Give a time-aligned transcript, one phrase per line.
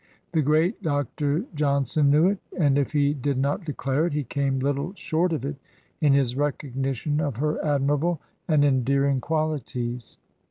[0.31, 1.45] The great Dr.
[1.53, 5.31] John son knew it, and if he did not declare it, he came httle short
[5.31, 5.57] of it
[5.99, 10.17] in his recognition of her admirable and en dearing quaUties.